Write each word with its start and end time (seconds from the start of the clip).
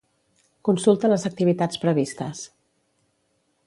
Consulta 0.69 1.11
les 1.13 1.27
activitats 1.31 1.83
previstes. 1.85 2.45